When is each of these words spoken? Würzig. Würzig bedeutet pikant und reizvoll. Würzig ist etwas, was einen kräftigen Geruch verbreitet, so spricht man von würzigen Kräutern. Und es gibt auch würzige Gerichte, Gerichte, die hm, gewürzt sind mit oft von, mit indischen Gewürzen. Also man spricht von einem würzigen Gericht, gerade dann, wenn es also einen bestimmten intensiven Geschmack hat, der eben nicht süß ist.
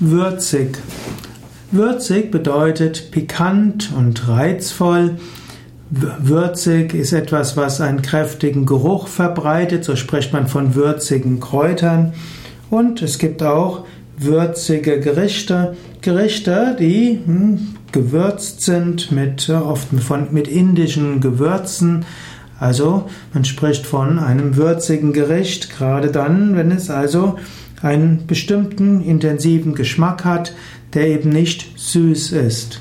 Würzig. 0.00 0.78
Würzig 1.70 2.30
bedeutet 2.30 3.10
pikant 3.10 3.92
und 3.96 4.28
reizvoll. 4.28 5.16
Würzig 5.90 6.94
ist 6.94 7.12
etwas, 7.12 7.56
was 7.56 7.80
einen 7.80 8.02
kräftigen 8.02 8.66
Geruch 8.66 9.06
verbreitet, 9.06 9.84
so 9.84 9.94
spricht 9.94 10.32
man 10.32 10.48
von 10.48 10.74
würzigen 10.74 11.38
Kräutern. 11.38 12.12
Und 12.70 13.02
es 13.02 13.18
gibt 13.18 13.42
auch 13.42 13.84
würzige 14.16 14.98
Gerichte, 14.98 15.76
Gerichte, 16.00 16.76
die 16.78 17.20
hm, 17.24 17.76
gewürzt 17.92 18.62
sind 18.62 19.12
mit 19.12 19.48
oft 19.48 19.88
von, 20.00 20.28
mit 20.32 20.48
indischen 20.48 21.20
Gewürzen. 21.20 22.04
Also 22.64 23.10
man 23.34 23.44
spricht 23.44 23.84
von 23.84 24.18
einem 24.18 24.56
würzigen 24.56 25.12
Gericht, 25.12 25.76
gerade 25.76 26.10
dann, 26.10 26.56
wenn 26.56 26.70
es 26.70 26.88
also 26.88 27.38
einen 27.82 28.26
bestimmten 28.26 29.02
intensiven 29.02 29.74
Geschmack 29.74 30.24
hat, 30.24 30.54
der 30.94 31.08
eben 31.08 31.28
nicht 31.28 31.78
süß 31.78 32.32
ist. 32.32 32.80